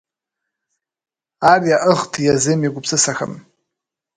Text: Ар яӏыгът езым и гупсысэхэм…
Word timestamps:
Ар 1.51 1.61
яӏыгът 1.75 2.13
езым 2.33 2.61
и 2.67 2.69
гупсысэхэм… 2.73 3.33